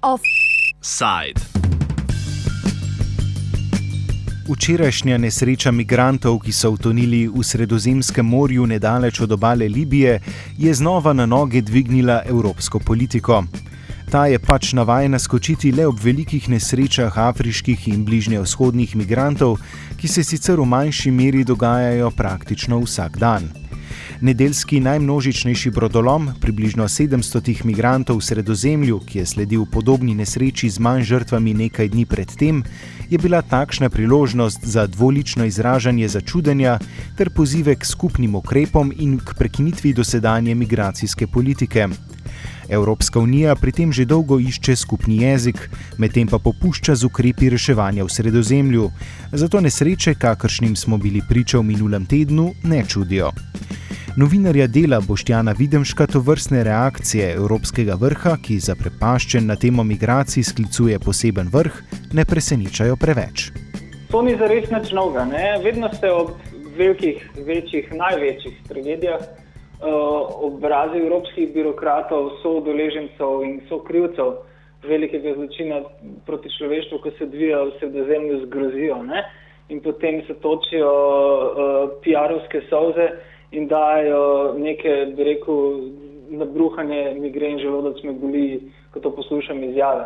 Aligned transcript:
Offside. 0.00 1.40
Včerajšnja 4.48 5.18
nesreča 5.18 5.70
migrantov, 5.70 6.40
ki 6.40 6.52
so 6.52 6.70
utonili 6.72 7.28
v 7.28 7.44
Sredozemskem 7.44 8.26
morju 8.26 8.66
nedaleč 8.66 9.20
od 9.20 9.32
obale 9.32 9.68
Libije, 9.68 10.20
je 10.58 10.74
znova 10.74 11.12
na 11.12 11.26
noge 11.26 11.60
dvignila 11.60 12.22
evropsko 12.24 12.78
politiko. 12.78 13.44
Ta 14.10 14.24
je 14.26 14.38
pač 14.42 14.72
navajena 14.74 15.18
skočiti 15.22 15.70
le 15.70 15.84
ob 15.86 16.00
velikih 16.02 16.48
nesrečah 16.50 17.14
afriških 17.14 17.84
in 17.92 18.00
bližnjevzhodnih 18.02 18.96
migrantov, 18.98 19.60
ki 19.94 20.08
se 20.10 20.24
sicer 20.26 20.58
v 20.58 20.66
manjši 20.66 21.12
meri 21.14 21.44
dogajajo 21.46 22.10
praktično 22.10 22.80
vsak 22.82 23.20
dan. 23.22 23.46
Nedeljski 24.20 24.80
najmnožičnejši 24.82 25.70
brodolom, 25.70 26.26
približno 26.42 26.88
700 26.90 27.62
migrantov 27.64 28.18
v 28.18 28.26
Sredozemlju, 28.26 28.98
ki 29.06 29.22
je 29.22 29.26
sledil 29.26 29.62
podobni 29.70 30.18
nesreči 30.18 30.66
z 30.66 30.82
manj 30.82 31.06
žrtvami 31.06 31.54
nekaj 31.54 31.94
dni 31.94 32.06
predtem, 32.06 32.64
je 33.10 33.18
bila 33.18 33.46
takšna 33.46 33.94
priložnost 33.94 34.66
za 34.66 34.86
dvolično 34.90 35.46
izražanje 35.46 36.08
začudenja 36.08 36.78
ter 37.14 37.30
pozive 37.30 37.78
k 37.78 37.86
skupnim 37.86 38.34
ukrepom 38.34 38.90
in 38.90 39.20
k 39.22 39.38
prekinitvi 39.38 39.94
dosedanje 39.94 40.54
migracijske 40.54 41.26
politike. 41.26 42.09
Evropska 42.70 43.20
unija 43.20 43.54
pri 43.54 43.72
tem 43.72 43.92
že 43.92 44.04
dolgo 44.04 44.38
išče 44.38 44.76
skupni 44.76 45.22
jezik, 45.22 45.70
medtem 45.98 46.28
pa 46.28 46.38
popušča 46.38 46.94
z 46.94 47.04
ukrepi 47.04 47.50
reševanja 47.50 48.04
v 48.04 48.10
sredozemlju. 48.10 48.90
Zato 49.32 49.60
nesreče, 49.60 50.14
kakršnim 50.14 50.76
smo 50.76 50.98
bili 50.98 51.22
priča 51.28 51.58
v 51.58 51.62
minulem 51.72 52.06
tednu, 52.06 52.52
ne 52.62 52.84
čudijo. 52.88 53.32
Novinarja 54.16 54.66
dela 54.66 55.00
Boštjana 55.00 55.52
Videmška 55.58 56.06
to 56.06 56.20
vrstne 56.20 56.64
reakcije 56.64 57.32
Evropskega 57.34 57.94
vrha, 57.94 58.36
ki 58.42 58.58
za 58.58 58.74
prepaščen 58.74 59.46
na 59.46 59.56
temo 59.56 59.84
migracij 59.84 60.42
sklicuje 60.42 60.98
poseben 60.98 61.50
vrh, 61.52 61.82
ne 62.12 62.24
presenečajo 62.24 62.96
preveč. 62.96 63.50
To 64.10 64.22
ni 64.22 64.34
zares 64.38 64.66
nič 64.70 64.90
novega. 64.92 65.26
Vedno 65.62 65.90
se 65.94 66.10
ob 66.10 66.34
velikih, 66.78 67.22
večjih, 67.46 67.92
največjih 67.94 68.58
tragedijah 68.68 69.22
obrazi 69.80 70.98
evropskih 70.98 71.52
birokratov, 71.54 72.30
so 72.42 72.58
udeležencev 72.60 73.44
in 73.44 73.60
so 73.68 73.80
krivcev 73.84 74.34
velikega 74.82 75.34
zločina 75.34 75.82
proti 76.26 76.48
človeštvu, 76.58 76.98
ko 76.98 77.10
se 77.10 77.24
odvija 77.24 77.62
v 77.62 77.72
sredozemlju, 77.78 78.44
zgrozijo. 78.46 79.02
Ne? 79.02 79.24
In 79.68 79.80
potem 79.80 80.22
se 80.26 80.34
točijo 80.40 80.90
uh, 80.90 81.90
PR-ovske 82.04 82.62
solze 82.68 83.08
in 83.52 83.68
dajo 83.68 84.54
neke, 84.58 85.12
bi 85.16 85.24
rekel, 85.24 85.80
nabruhanje 86.30 87.14
migren 87.18 87.58
želodec 87.58 88.02
me 88.04 88.12
boli, 88.12 88.46
ko 88.92 89.00
to 89.00 89.10
poslušam 89.14 89.62
izjave. 89.64 90.04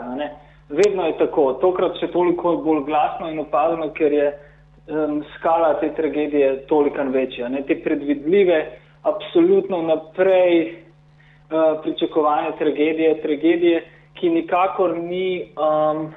Vedno 0.69 1.06
je 1.06 1.19
tako, 1.19 1.52
tokrat 1.61 1.98
še 2.00 2.08
toliko 2.12 2.56
bolj 2.64 2.84
glasno 2.86 3.28
in 3.30 3.39
opazno, 3.39 3.91
ker 3.92 4.12
je 4.12 4.30
um, 4.33 5.20
skala 5.36 5.75
te 5.80 5.92
tragedije 5.97 6.64
toliko 6.67 7.05
večja. 7.12 7.48
Ne? 7.48 7.62
Te 7.69 7.77
predvidljive, 7.84 8.58
absolutno 9.05 9.83
naprej 9.83 10.72
uh, 10.72 11.83
pričakovane 11.83 12.52
tragedije, 12.58 13.22
tragedije, 13.22 13.84
ki 14.14 14.30
nikakor 14.30 14.98
ni 14.98 15.42
um, 15.42 16.12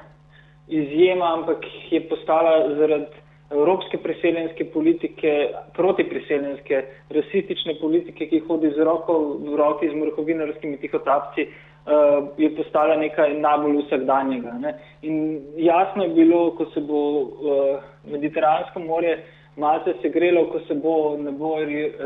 izjema, 0.67 1.33
ampak 1.33 1.65
je 1.91 2.01
postala 2.09 2.75
zaradi 2.75 3.05
evropske 3.51 3.97
priseljenske 3.97 4.65
politike, 4.65 5.49
protipriseljenske, 5.73 6.81
rasistične 7.09 7.77
politike, 7.81 8.27
ki 8.27 8.43
hodi 8.47 8.71
z 8.75 8.83
roko 8.83 9.37
v 9.39 9.55
roki 9.55 9.89
z 9.89 9.95
mrhovinarskimi 9.95 10.77
tihotapci, 10.77 11.47
uh, 11.47 12.27
je 12.37 12.51
postala 12.55 12.95
nekaj 12.95 13.33
najbolj 13.39 13.81
vsakdanjega. 13.85 14.57
Ne? 14.59 14.75
In 15.01 15.39
jasno 15.55 16.03
je 16.03 16.09
bilo, 16.09 16.51
ko 16.59 16.67
se 16.73 16.81
bo 16.81 17.01
uh, 17.21 17.79
Mediteransko 18.11 18.79
morje 18.79 19.17
malce 19.57 19.93
segrelo, 20.01 20.45
ko 20.51 20.59
se 20.67 20.75
bo 20.75 21.17
ne 21.17 21.31
bo 21.31 21.55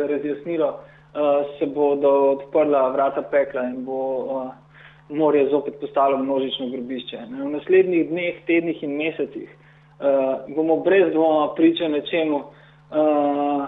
razjasnilo, 0.09 0.67
uh, 0.67 1.45
se 1.59 1.65
bodo 1.65 2.09
odprla 2.31 2.87
vrata 2.89 3.21
pekla 3.21 3.63
in 3.69 3.85
bo 3.85 4.01
uh, 4.17 4.51
morje 5.09 5.49
zopet 5.49 5.79
postalo 5.79 6.17
množično 6.17 6.69
grobišče. 6.69 7.17
Ne? 7.29 7.43
V 7.43 7.49
naslednjih 7.57 8.09
dneh, 8.09 8.35
tednih 8.47 8.83
in 8.83 8.95
mesecih 8.97 9.49
uh, 9.49 10.55
bomo 10.55 10.77
brez 10.85 11.11
dvoma 11.13 11.53
priča 11.55 11.87
nečemu, 11.87 12.37
uh, 12.37 13.65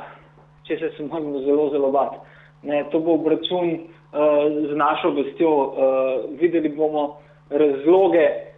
če 0.68 0.78
se 0.80 1.04
moramo 1.04 1.40
zelo, 1.40 1.70
zelo 1.70 1.92
bati. 1.92 2.18
Ne, 2.64 2.86
to 2.92 3.00
bo 3.00 3.18
obračun 3.20 3.74
uh, 3.74 3.82
z 4.72 4.76
našo 4.76 5.12
vestjo. 5.12 5.52
Uh, 5.52 5.72
videli 6.40 6.70
bomo 6.70 7.18
razloge 7.50 8.53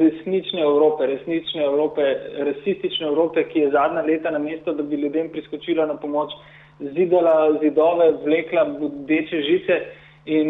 resnične 0.00 0.62
Evrope, 0.62 1.06
resnične 1.06 1.64
Evrope, 1.64 2.02
rasistične 2.38 3.06
Evrope, 3.06 3.44
ki 3.48 3.66
je 3.66 3.70
zadnja 3.70 4.02
leta 4.02 4.30
na 4.30 4.38
mesto, 4.38 4.72
da 4.72 4.82
bi 4.82 4.96
ljudem 4.96 5.28
priskočila 5.28 5.86
na 5.86 5.96
pomoč, 5.96 6.32
zidala 6.80 7.58
zidove, 7.60 8.12
vlekla 8.24 8.64
bodeče 8.80 9.42
žice. 9.42 9.80
In 10.26 10.48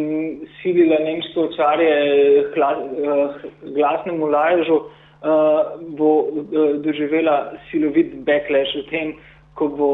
silila 0.62 0.96
nemške 1.04 1.40
očarje 1.40 1.96
glasnemu 3.74 4.26
lažu, 4.26 4.74
uh, 4.74 4.86
uh, 5.22 5.80
bo 5.96 6.28
uh, 6.28 6.76
doživela 6.82 7.52
silovit 7.70 8.14
backlash 8.26 8.74
v 8.76 8.84
tem, 8.90 9.06
ko 9.56 9.68
bo 9.68 9.90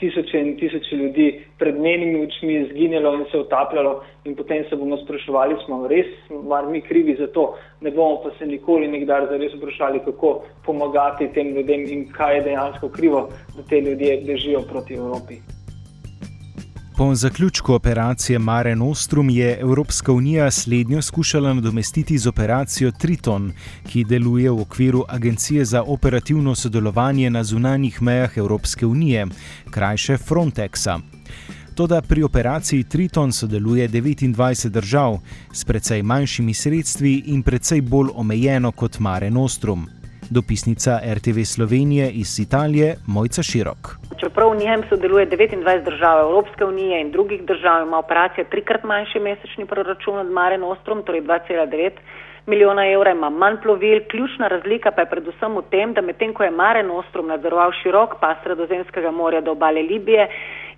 tisoče 0.00 0.40
in 0.40 0.56
tisoče 0.56 0.96
ljudi 0.96 1.26
pred 1.58 1.76
njenimi 1.80 2.24
očmi 2.24 2.54
izginjalo 2.54 3.14
in 3.14 3.24
se 3.30 3.38
utapljalo 3.38 3.92
in 4.24 4.36
potem 4.36 4.64
se 4.68 4.76
bomo 4.76 4.96
spraševali, 5.04 5.56
smo 5.64 5.86
res 5.88 6.06
mar 6.48 6.66
mi 6.66 6.80
krivi 6.80 7.16
za 7.20 7.26
to, 7.26 7.54
ne 7.80 7.90
bomo 7.90 8.22
pa 8.24 8.30
se 8.38 8.46
nikoli 8.46 8.88
nikdar 8.88 9.28
zares 9.30 9.54
vprašali, 9.54 10.00
kako 10.04 10.42
pomagati 10.66 11.32
tem 11.34 11.54
ljudem 11.56 11.88
in 11.88 12.06
kaj 12.12 12.36
je 12.36 12.44
dejansko 12.50 12.88
krivo, 12.88 13.28
da 13.56 13.62
te 13.68 13.80
ljudje 13.80 14.22
bežijo 14.26 14.64
proti 14.70 14.94
Evropi. 14.94 15.61
Po 16.96 17.14
zaključku 17.14 17.74
operacije 17.74 18.38
Mare 18.38 18.76
Nostrum 18.76 19.30
je 19.30 19.58
Evropska 19.60 20.12
unija 20.12 20.50
slednjo 20.50 21.02
skušala 21.02 21.54
nadomestiti 21.54 22.18
z 22.18 22.28
operacijo 22.28 22.90
Triton, 22.90 23.52
ki 23.86 24.04
deluje 24.04 24.50
v 24.50 24.60
okviru 24.60 25.04
Agencije 25.08 25.64
za 25.64 25.82
operativno 25.82 26.54
sodelovanje 26.54 27.30
na 27.30 27.44
zunanjih 27.44 28.02
mejah 28.02 28.36
Evropske 28.36 28.86
unije, 28.86 29.26
krajše 29.70 30.16
Frontexa. 30.16 31.00
Toda 31.74 32.02
pri 32.02 32.22
operaciji 32.22 32.84
Triton 32.84 33.32
sodeluje 33.32 33.88
29 33.88 34.68
držav 34.68 35.18
s 35.52 35.64
precej 35.64 36.02
manjšimi 36.02 36.54
sredstvi 36.54 37.22
in 37.26 37.42
precej 37.42 37.80
bolj 37.80 38.08
omejeno 38.14 38.72
kot 38.72 38.98
Mare 38.98 39.30
Nostrum. 39.30 39.88
Dopisnica 40.30 41.00
RTV 41.16 41.38
Slovenije 41.44 42.10
iz 42.10 42.38
Italije 42.40 42.96
Mojca 43.06 43.42
Širok 43.42 44.02
čeprav 44.22 44.50
v 44.50 44.64
njem 44.64 44.82
sodeluje 44.88 45.26
29 45.26 45.84
držav 45.84 46.20
Evropske 46.20 46.64
unije 46.64 47.00
in 47.00 47.10
drugih 47.10 47.42
držav, 47.42 47.82
ima 47.82 47.98
operacija 47.98 48.44
trikrat 48.44 48.84
manjši 48.84 49.18
mesečni 49.18 49.66
proračun 49.66 50.18
od 50.18 50.30
Mare 50.30 50.58
Nostrum, 50.58 51.02
torej 51.02 51.22
2,9 51.22 51.90
milijona 52.46 52.86
evra, 52.90 53.10
ima 53.10 53.30
manj 53.30 53.56
plovil. 53.62 54.00
Ključna 54.10 54.48
razlika 54.48 54.90
pa 54.90 55.00
je 55.00 55.10
predvsem 55.10 55.56
v 55.56 55.62
tem, 55.70 55.92
da 55.92 56.00
medtem 56.00 56.34
ko 56.34 56.42
je 56.42 56.50
Mare 56.50 56.82
Nostrum 56.82 57.26
nadzoroval 57.26 57.72
širok 57.82 58.20
pas 58.20 58.38
Sredozemskega 58.42 59.10
morja 59.10 59.40
do 59.40 59.52
obale 59.52 59.82
Libije, 59.82 60.28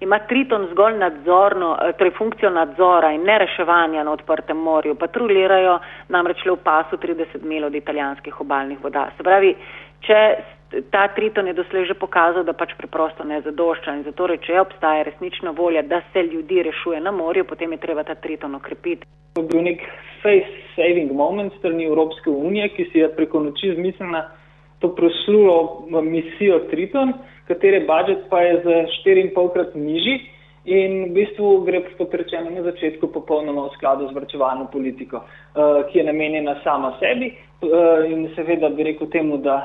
ima 0.05 0.19
Triton 0.29 0.69
zgolj 0.73 0.99
nadzorno, 0.99 1.77
eh, 1.81 1.93
torej 1.99 2.13
funkcijo 2.19 2.51
nadzora 2.51 3.13
in 3.13 3.23
ne 3.23 3.39
reševanja 3.39 4.05
na 4.05 4.13
odprtem 4.13 4.57
morju. 4.57 4.95
Patrulirajo 4.95 5.79
namreč 6.09 6.45
le 6.45 6.53
v 6.53 6.63
pasu 6.65 6.97
30 6.97 7.43
mil 7.43 7.65
od 7.65 7.75
italijanskih 7.75 8.41
obaljnih 8.41 8.85
voda. 8.85 9.09
Se 9.17 9.23
pravi, 9.23 9.55
če 10.07 10.21
ta 10.91 11.09
triton 11.09 11.47
je 11.47 11.55
doslej 11.55 11.87
že 11.87 11.95
pokazal, 11.95 12.45
da 12.45 12.53
pač 12.53 12.75
preprosto 12.79 13.25
ne 13.25 13.41
zadošča 13.41 13.95
in 13.95 14.03
zato, 14.05 14.29
če 14.37 14.61
obstaja 14.61 15.03
resnična 15.03 15.51
volja, 15.51 15.83
da 15.83 16.03
se 16.13 16.23
ljudi 16.23 16.63
rešuje 16.63 17.01
na 17.01 17.11
morju, 17.11 17.45
potem 17.45 17.73
je 17.73 17.79
treba 17.79 18.03
ta 18.03 18.15
triton 18.15 18.55
okrepiti. 18.55 19.07
To 19.35 19.43
je 19.43 19.49
bil 19.51 19.63
nek 19.63 19.83
face-saving 20.23 21.13
moment 21.13 21.53
strani 21.59 21.87
Evropske 21.87 22.31
unije, 22.31 22.69
ki 22.77 22.89
si 22.93 22.99
je 22.99 23.09
preko 23.17 23.43
noči 23.43 23.75
zmislila 23.75 24.29
to 24.85 24.95
proslulo 24.95 25.87
misijo 26.03 26.59
Triton, 26.71 27.13
katere 27.49 27.81
budžet 27.89 28.29
pa 28.29 28.41
je 28.41 28.61
za 28.65 28.77
4,5 29.07 29.53
krat 29.53 29.75
nižji 29.75 30.21
in 30.65 31.05
v 31.05 31.13
bistvu 31.17 31.61
gre 31.65 31.81
potrečeno 31.99 32.51
na 32.51 32.63
začetku 32.63 33.09
popolnoma 33.13 33.69
v 33.69 33.77
skladu 33.77 34.09
z 34.09 34.15
vrčevalno 34.17 34.69
politiko, 34.73 35.17
uh, 35.25 35.85
ki 35.89 35.99
je 35.99 36.05
namenjena 36.05 36.57
sama 36.65 36.93
sebi 37.01 37.33
uh, 37.33 38.05
in 38.11 38.29
seveda 38.37 38.69
bi 38.69 38.85
rekel 38.85 39.09
temu, 39.09 39.37
da 39.37 39.57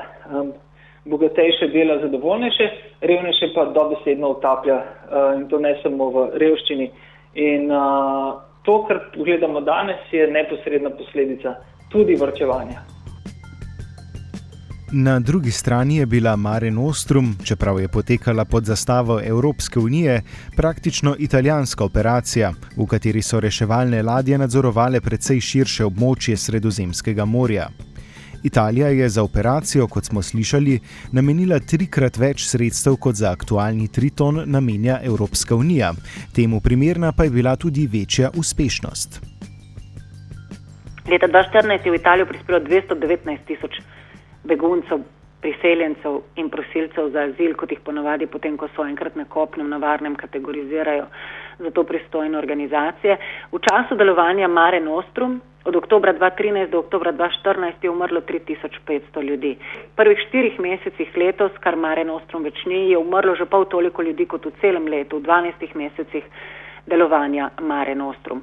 bogatejše 1.04 1.68
dela 1.68 1.98
zadovoljnejše, 2.00 2.70
revnejše 3.00 3.52
pa 3.54 3.64
dobesedno 3.64 4.30
utaplja 4.36 4.82
in 5.36 5.48
to 5.48 5.58
ne 5.58 5.74
samo 5.82 6.10
v 6.10 6.26
revščini. 6.36 6.90
In 7.34 7.72
to, 8.62 8.84
kar 8.84 9.00
gledamo 9.16 9.60
danes, 9.60 10.12
je 10.12 10.28
neposredna 10.28 10.90
posledica 10.90 11.54
tudi 11.88 12.16
vrčevanja. 12.20 12.99
Na 14.92 15.20
drugi 15.20 15.50
strani 15.50 15.96
je 15.96 16.06
bila 16.06 16.36
Mare 16.36 16.70
Nostrum, 16.70 17.36
čeprav 17.44 17.80
je 17.80 17.88
potekala 17.88 18.44
pod 18.44 18.64
zastavo 18.64 19.20
Evropske 19.24 19.78
unije, 19.78 20.22
praktično 20.56 21.16
italijanska 21.18 21.84
operacija, 21.84 22.52
v 22.76 22.86
kateri 22.86 23.22
so 23.22 23.40
reševalne 23.40 24.02
ladje 24.02 24.38
nadzorovale 24.38 25.00
precej 25.00 25.40
širše 25.40 25.84
območje 25.84 26.36
Sredozemskega 26.36 27.24
morja. 27.24 27.68
Italija 28.42 28.88
je 28.88 29.08
za 29.08 29.22
operacijo, 29.22 29.86
kot 29.86 30.04
smo 30.04 30.22
slišali, 30.22 30.80
namenila 31.12 31.60
trikrat 31.60 32.18
več 32.18 32.48
sredstev 32.48 32.96
kot 32.96 33.14
za 33.14 33.30
aktualni 33.30 33.88
Triton 33.88 34.42
namenja 34.46 34.98
Evropska 35.02 35.54
unija. 35.54 35.92
Temu 36.34 36.60
primerna 36.60 37.12
pa 37.12 37.24
je 37.24 37.30
bila 37.30 37.56
tudi 37.56 37.86
večja 37.86 38.30
uspešnost. 38.34 39.20
Leta 41.10 41.26
2014 41.28 41.86
je 41.86 41.90
v 41.90 41.94
Italijo 41.94 42.26
prispelo 42.26 42.58
219 42.58 43.38
tisoč 43.46 43.82
beguncev, 44.44 45.02
priseljencev 45.40 46.20
in 46.36 46.50
prosilcev 46.52 47.10
za 47.12 47.26
azil, 47.30 47.54
kot 47.56 47.72
jih 47.72 47.80
ponavadi 47.84 48.26
potem, 48.26 48.56
ko 48.60 48.68
so 48.76 48.84
enkrat 48.84 49.16
na 49.16 49.24
kopnem, 49.24 49.68
na 49.68 49.78
varnem, 49.80 50.16
kategorizirajo 50.16 51.06
za 51.58 51.70
to 51.70 51.84
pristojne 51.84 52.38
organizacije. 52.38 53.16
V 53.52 53.60
času 53.68 53.96
delovanja 53.96 54.48
Mare 54.48 54.80
Nostrum 54.80 55.40
od 55.64 55.76
oktobra 55.76 56.14
2013 56.14 56.70
do 56.70 56.78
oktobra 56.78 57.12
2014 57.12 57.72
je 57.82 57.90
umrlo 57.90 58.20
3500 58.20 59.22
ljudi. 59.22 59.56
V 59.92 59.96
prvih 59.96 60.18
štirih 60.28 60.60
mesecih 60.60 61.16
letos, 61.16 61.52
kar 61.60 61.76
Mare 61.76 62.04
Nostrum 62.04 62.44
več 62.44 62.64
ni, 62.66 62.90
je 62.90 62.98
umrlo 62.98 63.34
že 63.36 63.44
pol 63.44 63.64
toliko 63.64 64.02
ljudi 64.02 64.26
kot 64.26 64.46
v 64.46 64.52
celem 64.60 64.88
letu, 64.88 65.18
v 65.18 65.28
12 65.28 65.74
mesecih 65.74 66.24
delovanja 66.86 67.50
Mare 67.60 67.94
Nostrum. 67.94 68.42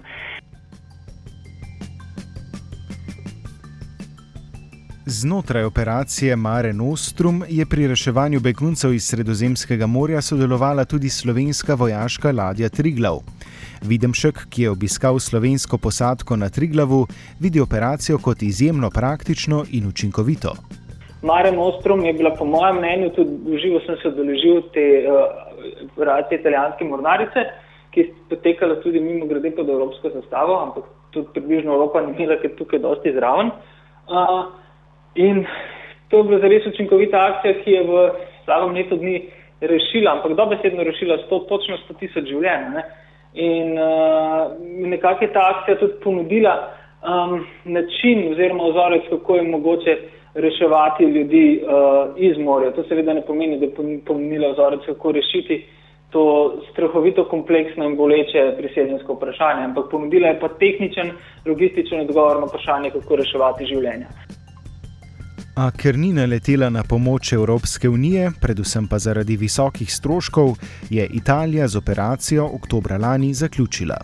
Znotraj 5.10 5.64
operacije 5.64 6.36
Mare 6.36 6.74
Nostrum 6.74 7.44
je 7.50 7.66
pri 7.66 7.88
reševanju 7.88 8.40
beguncev 8.40 8.94
iz 8.94 9.04
Sredozemskega 9.10 9.88
morja 9.88 10.22
sodelovala 10.22 10.86
tudi 10.86 11.10
slovenska 11.10 11.76
vojaška 11.76 12.32
ladja 12.32 12.70
Triglav. 12.70 13.18
Videmšek, 13.90 14.36
ki 14.52 14.62
je 14.64 14.70
obiskal 14.72 15.20
slovensko 15.20 15.78
posadko 15.78 16.36
na 16.36 16.50
Triglavu, 16.50 17.08
vidi 17.40 17.60
operacijo 17.60 18.18
kot 18.18 18.44
izjemno 18.44 18.90
praktično 18.90 19.64
in 19.72 19.88
učinkovito. 19.88 20.52
Mare 21.22 21.52
Nostrum 21.52 22.06
je 22.06 22.14
bila, 22.14 22.36
po 22.40 22.46
mojem 22.46 22.78
mnenju, 22.78 23.10
tudi 23.16 23.56
uživo 23.56 23.80
sem 23.86 23.96
se 24.02 24.08
odeležil 24.08 24.62
te 24.76 24.86
uh, 25.08 25.08
operacije 25.94 26.40
italijanske 26.40 26.84
mornarice, 26.84 27.48
ki 27.92 28.00
je 28.00 28.14
potekala 28.30 28.82
tudi 28.84 29.00
mimo 29.00 29.26
grede 29.26 29.56
pod 29.56 29.70
evropsko 29.70 30.12
zastavo, 30.20 30.60
ampak 30.68 30.84
tudi 31.12 31.28
približno 31.34 31.74
Evropa 31.74 32.02
ni 32.02 32.12
imela, 32.12 32.42
ker 32.44 32.58
tukaj 32.60 32.80
dosti 32.80 33.16
zraven. 33.16 33.56
Uh, 34.08 34.67
In 35.18 35.46
to 36.10 36.18
je 36.18 36.24
bila 36.24 36.40
zares 36.40 36.66
učinkovita 36.66 37.26
akcija, 37.26 37.54
ki 37.64 37.72
je 37.72 37.84
v 37.84 38.10
slabem 38.46 38.76
letu 38.76 38.96
dni 38.96 39.22
rešila, 39.62 40.12
ampak 40.18 40.38
dobesedno 40.38 40.84
rešila 40.84 41.18
100, 41.26 41.40
točno 41.50 41.78
100 41.78 42.00
tisoč 42.00 42.30
življenj. 42.30 42.68
Ne? 42.76 42.84
In 43.38 43.74
uh, 43.78 44.54
nekako 44.94 45.26
je 45.26 45.34
ta 45.34 45.48
akcija 45.56 45.78
tudi 45.82 45.98
ponudila 46.04 46.54
um, 47.02 47.42
način 47.66 48.32
oziroma 48.32 48.70
ozorec, 48.70 49.10
kako 49.10 49.36
je 49.36 49.50
mogoče 49.50 49.98
reševati 50.34 51.04
ljudi 51.04 51.62
uh, 51.64 52.14
iz 52.18 52.38
morja. 52.38 52.72
To 52.72 52.84
seveda 52.84 53.14
ne 53.14 53.26
pomeni, 53.26 53.60
da 53.60 53.66
je 53.66 54.00
ponudila 54.06 54.54
ozorec, 54.54 54.86
kako 54.86 55.12
rešiti 55.12 55.66
to 56.10 56.54
strahovito 56.72 57.26
kompleksno 57.26 57.86
in 57.86 57.96
boleče 57.96 58.54
priseljensko 58.58 59.14
vprašanje, 59.14 59.66
ampak 59.66 59.92
ponudila 59.92 60.28
je 60.28 60.40
pa 60.40 60.48
tehničen, 60.48 61.12
logističen 61.46 62.06
odgovor 62.06 62.40
na 62.40 62.48
vprašanje, 62.48 62.94
kako 62.96 63.16
reševati 63.16 63.66
življenja. 63.66 64.46
A 65.58 65.72
ker 65.74 65.96
ni 65.98 66.12
naletela 66.14 66.68
na 66.70 66.84
pomoč 66.86 67.32
Evropske 67.34 67.90
unije, 67.90 68.28
predvsem 68.42 68.86
pa 68.88 69.00
zaradi 69.02 69.38
visokih 69.42 69.90
stroškov, 69.90 70.54
je 70.90 71.08
Italija 71.20 71.68
z 71.68 71.78
operacijo 71.78 72.46
oktobra 72.58 72.98
lani 72.98 73.34
zaključila. 73.34 73.98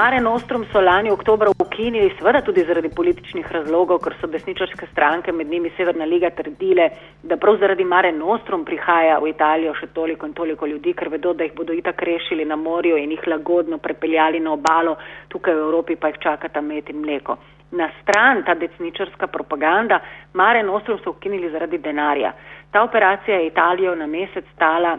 Mare 0.00 0.20
Nostrum 0.20 0.64
so 0.72 0.80
lani 0.80 1.10
oktober 1.10 1.48
ukinili, 1.48 2.10
seveda 2.18 2.42
tudi 2.42 2.64
zaradi 2.66 2.90
političnih 2.96 3.52
razlogov, 3.52 4.02
ker 4.02 4.18
so 4.20 4.26
desničarske 4.26 4.90
stranke, 4.90 5.32
med 5.32 5.46
njimi 5.46 5.70
Severna 5.76 6.10
liga, 6.10 6.30
trdile, 6.30 6.90
da 7.22 7.36
prav 7.36 7.62
zaradi 7.62 7.84
Mare 7.84 8.12
Nostrum 8.12 8.64
prihaja 8.64 9.22
v 9.22 9.30
Italijo 9.30 9.78
še 9.78 9.92
toliko 9.94 10.26
in 10.26 10.34
toliko 10.34 10.66
ljudi, 10.66 10.98
ker 10.98 11.14
vedo, 11.14 11.38
da 11.38 11.46
jih 11.46 11.54
bodo 11.54 11.72
itak 11.72 12.02
rešili 12.02 12.44
na 12.44 12.56
morju 12.56 12.98
in 12.98 13.14
jih 13.14 13.28
lagodno 13.30 13.78
prepeljali 13.78 14.42
na 14.42 14.58
obalo, 14.58 14.98
tukaj 15.28 15.54
v 15.54 15.68
Evropi 15.68 15.94
pa 15.94 16.10
jih 16.10 16.24
čakata 16.26 16.60
med 16.60 16.90
in 16.90 17.04
mleko 17.06 17.38
na 17.74 17.90
stran 18.02 18.42
ta 18.46 18.54
desničarska 18.54 19.26
propaganda, 19.26 20.00
Mare 20.32 20.62
Nostrum 20.62 20.98
so 21.04 21.10
ukinili 21.10 21.50
zaradi 21.50 21.78
denarja. 21.78 22.32
Ta 22.70 22.82
operacija 22.82 23.36
je 23.36 23.46
Italijo 23.46 23.94
na 23.94 24.06
mesec 24.06 24.44
stala, 24.54 24.98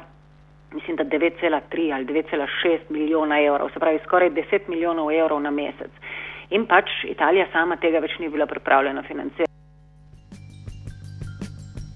mislim, 0.73 0.95
da 0.97 1.03
9,3 1.03 1.93
ali 1.95 2.05
9,6 2.05 2.79
milijona 2.89 3.41
evrov, 3.41 3.69
se 3.73 3.79
pravi 3.79 3.99
skoraj 4.03 4.29
10 4.29 4.59
milijonov 4.67 5.11
evrov 5.11 5.41
na 5.41 5.51
mesec. 5.51 5.91
In 6.49 6.65
pač 6.65 6.89
Italija 7.03 7.47
sama 7.51 7.75
tega 7.75 7.99
več 7.99 8.19
ni 8.19 8.29
bila 8.29 8.45
pripravljena 8.45 9.03
financirati. 9.03 9.54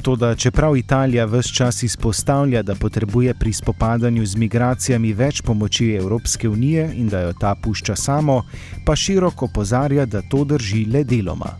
Toda 0.09 0.35
čeprav 0.35 0.77
Italija 0.77 1.25
vse 1.25 1.53
čas 1.57 1.83
izpostavlja, 1.83 2.61
da 2.61 2.73
potrebuje 2.81 3.33
pri 3.39 3.51
spopadanju 3.53 4.23
z 4.25 4.39
migracijami 4.43 5.11
več 5.13 5.41
pomoči 5.47 5.91
Evropske 6.01 6.49
unije 6.49 6.87
in 7.01 7.09
da 7.09 7.19
jo 7.21 7.33
ta 7.41 7.51
pušča 7.63 7.95
samo, 7.95 8.41
pa 8.85 8.95
široko 8.95 9.45
opozarja, 9.45 10.05
da 10.05 10.23
to 10.31 10.39
drži 10.51 10.81
le 10.93 11.03
deloma. 11.03 11.51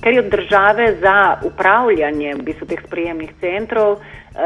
Ker 0.00 0.12
je 0.12 0.22
od 0.24 0.30
države 0.36 0.86
za 1.04 1.18
upravljanje 1.50 2.34
v 2.34 2.42
bistvu 2.48 2.70
teh 2.72 2.80
sprejemnih 2.86 3.32
centrov, 3.40 3.98
Uh, 4.36 4.42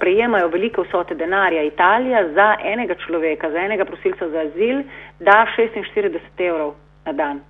prejemajo 0.00 0.48
velike 0.52 0.82
vsote 0.84 1.14
denarja. 1.14 1.62
Italija 1.62 2.18
za 2.34 2.48
enega 2.72 2.94
človeka, 3.06 3.48
za 3.50 3.58
enega 3.58 3.84
prosilca 3.84 4.28
za 4.28 4.42
azil, 4.50 4.82
da 5.20 5.46
46 5.58 6.42
evrov 6.48 6.74
na 7.06 7.12
dan. 7.12 7.40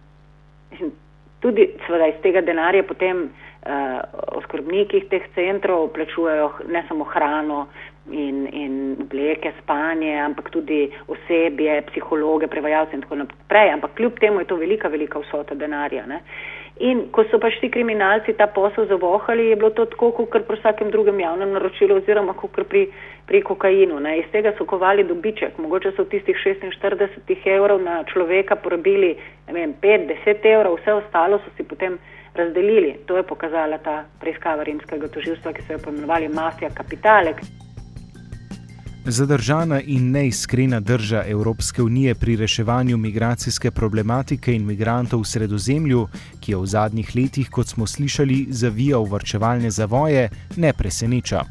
Tudi 1.42 1.66
seveda, 1.86 2.06
iz 2.06 2.22
tega 2.22 2.40
denarja 2.46 2.84
potem 2.86 3.24
uh, 3.24 3.46
oskrbnikih 4.38 5.08
teh 5.10 5.28
centrov 5.34 5.88
plačujejo 5.94 6.50
ne 6.68 6.84
samo 6.88 7.04
hrano 7.04 7.66
in, 8.10 8.46
in 8.52 8.96
obleke, 9.00 9.52
spanje, 9.62 10.14
ampak 10.20 10.50
tudi 10.50 10.86
osebje, 11.08 11.82
psihologe, 11.90 12.46
prevajalce 12.46 12.94
in 12.94 13.02
tako 13.02 13.22
naprej. 13.24 13.72
Ampak 13.72 13.96
kljub 13.96 14.18
temu 14.20 14.40
je 14.40 14.46
to 14.46 14.56
velika, 14.56 14.88
velika 14.88 15.18
vsota 15.18 15.54
denarja. 15.54 16.06
Ne? 16.06 16.22
In 16.86 17.06
ko 17.08 17.24
so 17.30 17.38
pač 17.40 17.56
ti 17.60 17.70
kriminalci 17.72 18.34
ta 18.36 18.46
posel 18.52 18.84
zavohali, 18.86 19.48
je 19.48 19.56
bilo 19.56 19.70
to 19.72 19.86
tako, 19.88 20.10
kot 20.12 20.44
pri 20.44 20.58
vsakem 20.58 20.90
drugem 20.92 21.20
javnem 21.20 21.54
naročilu 21.56 21.96
oziroma 21.96 22.34
kot 22.36 22.52
pri, 22.68 22.86
pri 23.26 23.40
kokainu. 23.42 24.00
Ne. 24.00 24.18
Iz 24.20 24.28
tega 24.32 24.52
so 24.58 24.66
kovali 24.68 25.06
dobiček. 25.08 25.56
Mogoče 25.58 25.94
so 25.96 26.04
tistih 26.04 26.36
46 26.36 27.48
evrov 27.48 27.80
na 27.82 28.02
človeka 28.04 28.60
porabili 28.60 29.16
5-10 29.48 30.46
evrov, 30.52 30.76
vse 30.82 31.00
ostalo 31.00 31.40
so 31.40 31.54
si 31.56 31.64
potem 31.64 31.98
razdelili. 32.36 32.96
To 33.06 33.16
je 33.16 33.22
pokazala 33.22 33.78
ta 33.78 34.04
preiskava 34.20 34.64
rimskega 34.64 35.08
toživstva, 35.08 35.52
ki 35.52 35.62
so 35.66 35.72
jo 35.72 35.84
pomenovali 35.84 36.28
mafija 36.28 36.70
kapitale. 36.70 37.34
Zadržana 39.08 39.80
in 39.80 40.10
neiskrena 40.10 40.80
drža 40.80 41.22
Evropske 41.26 41.82
unije 41.82 42.14
pri 42.14 42.36
reševanju 42.36 42.96
migracijske 42.96 43.70
problematike 43.70 44.54
in 44.54 44.66
migrantov 44.66 45.20
v 45.20 45.28
sredozemlju, 45.30 46.08
ki 46.40 46.52
je 46.52 46.58
v 46.58 46.66
zadnjih 46.66 47.12
letih, 47.16 47.50
kot 47.50 47.68
smo 47.68 47.86
slišali, 47.86 48.46
zavijal 48.50 49.04
vrčevalne 49.04 49.70
zavoje, 49.70 50.28
ne 50.56 50.72
preseneča. 50.72 51.44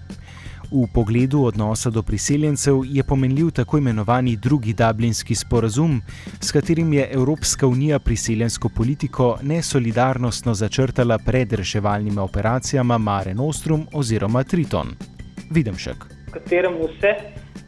V 0.75 0.87
pogledu 0.93 1.45
odnosa 1.47 1.89
do 1.89 2.01
priseljencev 2.03 2.75
je 2.85 3.03
pomenljiv 3.09 3.51
tako 3.55 3.77
imenovani 3.77 4.35
drugi 4.35 4.73
dublinski 4.73 5.35
sporazum, 5.35 6.01
s 6.41 6.51
katerim 6.51 6.93
je 6.93 7.09
Evropska 7.13 7.67
unija 7.67 7.99
priseljensko 7.99 8.69
politiko 8.77 9.37
nesolidarnostno 9.43 10.53
začrtala 10.53 11.17
pred 11.25 11.53
reševalnimi 11.53 12.19
operacijami 12.19 12.97
Mare 12.99 13.33
Nostrum 13.33 13.87
oziroma 13.93 14.43
Triton. 14.43 14.87
Vidim 15.51 15.79
še. 15.79 15.95
Katerem 16.33 16.75
vse 16.81 17.13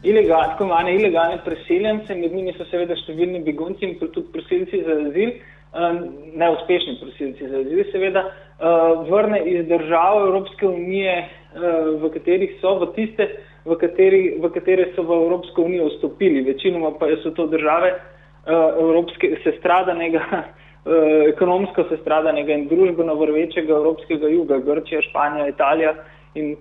ilegalne, 0.02 0.52
tako 0.52 0.64
imenovane 0.64 0.94
ilegalne 1.00 1.40
priseljence, 1.44 2.14
med 2.14 2.36
njimi 2.36 2.52
so 2.60 2.68
seveda 2.68 2.96
številni 3.06 3.40
begunci 3.48 3.88
in 3.88 3.96
tudi 4.04 4.28
prosilci 4.36 4.84
za 4.84 5.00
azil, 5.08 5.32
eh, 5.32 5.98
neuspešni 6.44 7.00
prosilci 7.00 7.48
za 7.48 7.64
azil, 7.64 7.84
seveda, 7.92 8.28
eh, 8.28 9.04
vrne 9.10 9.44
iz 9.48 9.66
držav 9.72 10.26
Evropske 10.28 10.68
unije 10.68 11.28
v 11.54 12.10
katerih 12.12 12.58
so, 12.60 12.76
v 12.78 12.92
tiste, 12.96 13.24
v, 13.64 13.76
kateri, 13.76 14.36
v 14.36 14.50
katere 14.52 14.92
so 14.94 15.02
v 15.02 15.16
Evropsko 15.16 15.62
unijo 15.62 15.88
vstopili. 15.88 16.42
Večinoma 16.44 16.92
pa 16.98 17.08
so 17.22 17.30
to 17.30 17.46
države 17.46 17.94
uh, 17.94 18.76
evropske, 18.80 19.36
sestradanega, 19.44 20.22
uh, 20.32 21.24
ekonomsko 21.32 21.88
sestradanega 21.88 22.52
in 22.52 22.68
družbeno 22.68 23.14
vrvečega 23.14 23.74
evropskega 23.74 24.28
juga, 24.28 24.58
Grčija, 24.58 25.02
Španija, 25.08 25.48
Italija 25.48 25.94
in 26.34 26.56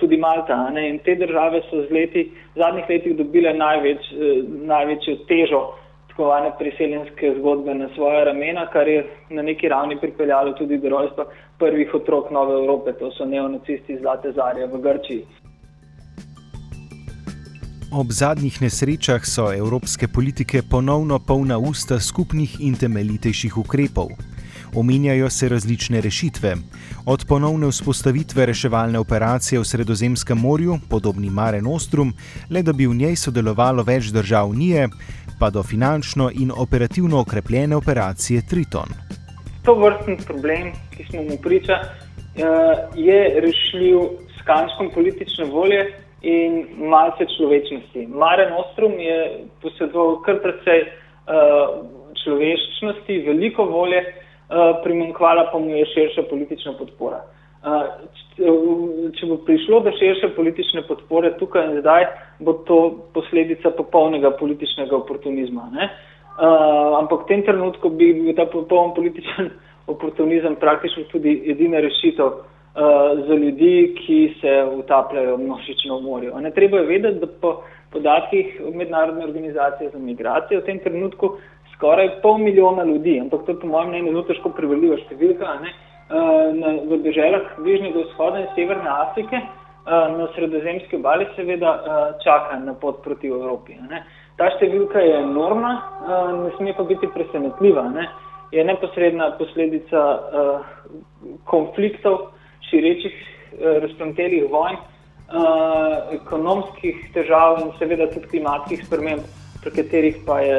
tudi 0.00 0.16
Malta. 0.16 0.70
Ne? 0.72 0.88
In 0.88 0.98
te 1.04 1.14
države 1.14 1.62
so 1.70 1.84
z 1.84 1.92
leti, 1.92 2.24
v 2.54 2.58
zadnjih 2.58 2.88
letih 2.88 3.16
dobile 3.16 3.52
največ, 3.54 4.08
največjo 4.66 5.16
težo 5.28 5.60
imenovane 6.20 6.52
priseljenske 6.58 7.34
zgodbe 7.38 7.74
na 7.74 7.88
svoje 7.94 8.24
ramena, 8.24 8.66
kar 8.72 8.88
je 8.88 9.06
na 9.30 9.42
neki 9.42 9.68
ravni 9.68 9.96
pripeljalo 10.00 10.52
tudi 10.52 10.78
do 10.78 10.88
rojstva 10.88 11.24
prvih 11.58 11.94
otrok 11.94 12.30
Nove 12.30 12.54
Evrope, 12.54 12.92
to 12.92 13.10
so 13.10 13.24
neonacisti 13.24 13.98
Zlate 14.00 14.32
Zarje 14.32 14.66
v 14.66 14.80
Grčiji. 14.82 15.24
Ob 17.92 18.06
zadnjih 18.10 18.62
nesrečah 18.62 19.24
so 19.24 19.52
evropske 19.52 20.06
politike 20.14 20.62
ponovno 20.70 21.18
polna 21.28 21.58
usta 21.58 22.00
skupnih 22.00 22.60
in 22.60 22.74
temeljitejših 22.74 23.58
ukrepov. 23.58 24.08
Omenjajo 24.74 25.30
se 25.30 25.48
različne 25.48 26.00
rešitve, 26.00 26.54
od 27.06 27.24
ponovne 27.28 27.66
vzpostavitve 27.66 28.46
reševalne 28.46 28.98
operacije 28.98 29.58
v 29.58 29.64
Sredozemskem 29.64 30.38
morju, 30.38 30.78
podobni 30.90 31.30
Mare 31.30 31.62
Nostrum, 31.62 32.12
le 32.50 32.62
da 32.62 32.72
bi 32.72 32.86
v 32.86 32.94
njej 32.94 33.16
sodelovalo 33.16 33.82
več 33.82 34.12
držav 34.14 34.48
Unije, 34.48 34.86
pa 35.40 35.50
do 35.50 35.62
finančno 35.62 36.30
in 36.42 36.52
operativno 36.56 37.20
okrepljene 37.20 37.76
operacije 37.76 38.42
Triton. 38.50 38.94
To 39.64 39.74
vrstni 39.74 40.16
problem, 40.26 40.70
ki 40.94 41.04
smo 41.10 41.22
mu 41.22 41.36
priča, 41.42 41.74
eh, 41.74 42.46
je 42.94 43.40
rešljiv 43.40 43.98
s 44.38 44.46
kančkom 44.46 44.94
politične 44.94 45.44
volje 45.44 45.82
in 46.22 46.66
malce 46.78 47.26
človečnosti. 47.36 48.06
Mare 48.06 48.50
Nostrum 48.50 48.92
je 49.00 49.44
posedoval 49.62 50.22
kar 50.22 50.38
precej 50.42 50.80
eh, 50.80 50.90
človeščnosti, 52.22 53.22
veliko 53.26 53.64
volje, 53.64 53.98
eh, 53.98 54.29
primankvala 54.82 55.48
pa 55.52 55.58
mu 55.58 55.70
je 55.70 55.86
širša 55.94 56.22
politična 56.30 56.72
podpora. 56.78 57.22
Če 59.16 59.26
bo 59.28 59.36
prišlo 59.46 59.80
do 59.84 59.92
širše 59.98 60.32
politične 60.36 60.82
podpore 60.88 61.34
tukaj 61.38 61.66
in 61.68 61.80
zdaj, 61.80 62.06
bo 62.40 62.52
to 62.66 62.78
posledica 63.14 63.70
popolnega 63.76 64.30
političnega 64.30 64.96
oportunizma. 64.96 65.68
Uh, 65.70 66.96
ampak 66.98 67.26
v 67.26 67.28
tem 67.28 67.42
trenutku 67.44 67.90
bi 67.90 68.14
bil 68.16 68.32
ta 68.32 68.46
popoln 68.48 68.94
političen 68.96 69.50
oportunizem 69.92 70.56
praktično 70.56 71.04
tudi 71.12 71.42
edina 71.52 71.80
rešitev 71.84 72.48
za 73.26 73.34
ljudi, 73.34 73.94
ki 73.98 74.34
se 74.40 74.64
utapljajo 74.78 75.36
množično 75.36 75.98
v 75.98 76.02
morju. 76.02 76.40
Ne 76.40 76.50
treba 76.50 76.78
je 76.78 76.86
vedeti, 76.86 77.18
da 77.18 77.26
po 77.26 77.62
podatkih 77.92 78.60
Mednarodne 78.74 79.24
organizacije 79.24 79.90
za 79.90 79.98
migracije 79.98 80.60
v 80.60 80.64
tem 80.64 80.78
trenutku 80.78 81.36
skoraj 81.80 82.20
pol 82.20 82.38
milijona 82.38 82.84
ljudi, 82.84 83.16
ampak 83.24 83.48
to 83.48 83.56
je 83.56 83.60
po 83.64 83.72
mojem 83.72 83.88
mnenju 83.88 84.12
zelo 84.12 84.28
težko 84.28 84.52
preveljiva 84.52 85.00
številka, 85.00 85.56
ne, 85.64 85.72
Eh, 86.10 86.52
na, 86.58 86.70
v 86.90 86.96
državah 87.06 87.54
Bližnjega 87.62 88.02
vzhoda 88.02 88.40
in 88.42 88.48
Severne 88.56 88.90
Afrike, 88.90 89.36
eh, 89.36 90.08
na 90.18 90.26
sredozemski 90.34 90.96
obali, 90.96 91.26
seveda 91.36 91.70
eh, 91.70 92.18
čaka 92.24 92.58
na 92.58 92.74
pot 92.74 92.98
proti 93.04 93.30
Evropi. 93.30 93.76
Ne. 93.78 94.02
Ta 94.34 94.48
številka 94.56 94.98
je 94.98 95.20
enormna, 95.20 95.70
ne 96.34 96.50
sme 96.56 96.74
pa 96.74 96.82
biti 96.88 97.06
presenetljiva. 97.14 97.84
Ne. 97.94 98.08
Je 98.50 98.64
neposredna 98.64 99.36
posledica 99.38 100.00
konfliktov, 101.44 102.32
širečih, 102.70 103.14
razpletelih 103.84 104.48
vojn, 104.50 104.80
ekonomskih 106.16 107.04
težav 107.14 107.60
in 107.60 107.68
seveda 107.78 108.08
tudi 108.10 108.32
klimatskih 108.32 108.80
sprememb, 108.88 109.28
pri 109.60 109.74
katerih 109.76 110.18
pa 110.26 110.40
je 110.40 110.56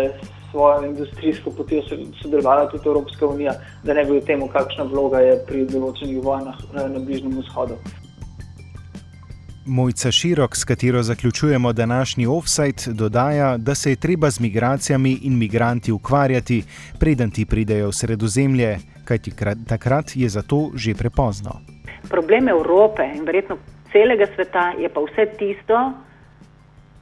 svojo 0.52 0.86
industrijsko 0.86 1.52
potjo 1.52 1.82
sodelovala 2.22 2.70
tudi 2.70 2.88
Evropska 2.88 3.28
unija, 3.28 3.54
da 3.84 3.94
ne 3.94 4.06
bi 4.06 4.18
o 4.18 4.22
tem, 4.22 4.48
kakšna 4.48 4.84
vloga 4.84 5.20
je 5.20 5.40
pri 5.48 5.66
določenih 5.66 6.24
vojnah 6.24 6.56
eh, 6.60 6.88
na 6.90 7.00
Bližnjem 7.00 7.40
vzhodu. 7.40 7.80
Mojca 9.66 10.12
Širok, 10.12 10.56
s 10.56 10.64
katero 10.64 11.04
zaključujemo 11.04 11.74
današnji 11.74 12.26
offside, 12.28 12.94
dodaja, 12.94 13.58
da 13.58 13.76
se 13.76 13.92
je 13.92 13.96
treba 13.96 14.30
z 14.30 14.40
migracijami 14.40 15.18
in 15.22 15.38
migranti 15.38 15.92
ukvarjati, 15.92 16.64
preden 17.00 17.32
ti 17.32 17.46
pridejo 17.46 17.90
v 17.90 17.94
sredozemlje, 17.94 18.78
kajti 19.06 19.32
takrat 19.68 20.16
je 20.16 20.30
za 20.30 20.42
to 20.42 20.72
že 20.76 20.96
prepozno. 20.96 21.62
Problem 22.10 22.50
Evrope 22.50 23.06
in 23.16 23.24
verjetno 23.26 23.58
celega 23.92 24.26
sveta 24.36 24.74
je 24.80 24.90
pa 24.90 25.02
vse 25.02 25.26
tisto, 25.38 25.94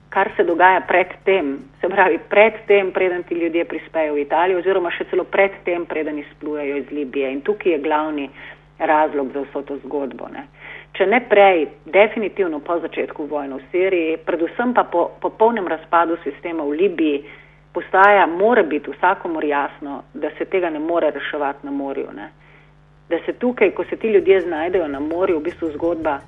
kar 0.10 0.32
se 0.36 0.44
dogaja 0.44 0.82
predtem, 0.82 1.58
se 1.82 1.89
pravi 1.89 2.20
predtem, 2.30 2.92
preden 2.92 3.24
ti 3.24 3.36
ljudje 3.36 3.66
prispejo 3.66 4.13
v 4.13 4.22
Italijo, 4.22 4.60
oziroma 4.60 4.92
še 4.92 5.06
celo 5.10 5.24
predtem, 5.24 5.86
preden 5.86 6.20
izplujejo 6.20 6.78
iz 6.78 6.92
Libije. 6.92 7.32
In 7.32 7.42
tukaj 7.42 7.72
je 7.72 7.84
glavni 7.84 8.30
razlog 8.80 9.32
za 9.34 9.44
vso 9.46 9.62
to 9.62 9.78
zgodbo. 9.84 10.28
Ne. 10.34 10.48
Če 10.98 11.06
ne 11.06 11.20
prej, 11.30 11.68
definitivno 11.86 12.60
po 12.60 12.80
začetku 12.80 13.28
vojne 13.30 13.60
v 13.60 13.68
Siriji, 13.72 14.18
predvsem 14.25 14.74
pa 14.74 14.84
po 14.84 15.12
popolnem 15.22 15.68
razpadu 15.68 16.18
sistema 16.24 16.66
v 16.66 16.80
Libiji, 16.82 17.22
postaja, 17.74 18.25
mora 18.25 18.63
biti 18.63 18.92
vsakomor 18.92 19.46
jasno, 19.46 20.04
da 20.13 20.32
se 20.38 20.46
tega 20.46 20.70
ne 20.70 20.80
more 20.80 21.12
reševati 21.12 21.68
na 21.68 21.72
morju. 21.72 22.10
Ne. 22.16 22.32
Da 23.10 23.20
se 23.25 23.34
tukaj, 23.34 23.72
ko 23.78 23.86
se 23.89 23.96
ti 23.96 24.10
ljudje 24.10 24.42
znajdejo 24.42 24.88
na 24.88 25.00
morju, 25.00 25.38
v 25.39 25.44
bistvu 25.44 25.72
zgodba 25.78 26.20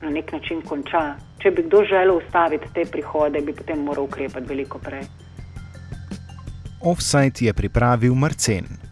na 0.00 0.10
nek 0.10 0.32
način 0.32 0.62
konča. 0.62 1.14
Če 1.38 1.50
bi 1.50 1.62
kdo 1.62 1.84
želel 1.84 2.16
ustaviti 2.16 2.72
te 2.74 2.84
prihode, 2.92 3.40
bi 3.40 3.52
potem 3.52 3.78
moral 3.78 4.04
ukrepati 4.04 4.46
veliko 4.46 4.78
prej. 4.78 5.04
Offside 6.80 7.46
je 7.46 7.52
pripravil 7.52 8.14
Marcen. 8.14 8.87